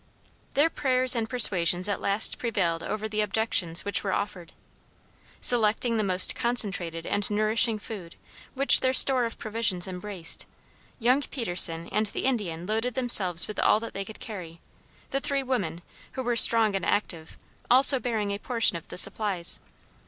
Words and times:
Their 0.55 0.71
prayers 0.71 1.15
and 1.15 1.29
persuasions 1.29 1.87
at 1.87 2.01
last 2.01 2.39
prevailed 2.39 2.81
over 2.81 3.07
the 3.07 3.21
objections 3.21 3.85
which 3.85 4.03
were 4.03 4.13
offered. 4.13 4.51
Selecting 5.39 5.97
the 5.97 6.03
most 6.03 6.33
concentrated 6.33 7.05
and 7.05 7.29
nourishing 7.29 7.77
food, 7.77 8.15
which 8.55 8.79
their 8.79 8.93
store 8.93 9.25
of 9.25 9.37
provisions 9.37 9.87
embraced, 9.87 10.47
young 10.97 11.21
Peterson 11.21 11.87
and 11.89 12.07
the 12.07 12.25
Indian 12.25 12.65
loaded 12.65 12.95
themselves 12.95 13.47
with 13.47 13.59
all 13.59 13.79
that 13.79 13.93
they 13.93 14.03
could 14.03 14.19
carry, 14.19 14.59
the 15.11 15.19
three 15.19 15.43
women, 15.43 15.83
who 16.13 16.23
were 16.23 16.35
strong 16.35 16.75
and 16.75 16.83
active, 16.83 17.37
also 17.69 17.99
bearing 17.99 18.31
a 18.31 18.39
portion 18.39 18.77
of 18.77 18.87
the 18.87 18.97
supplies. 18.97 19.59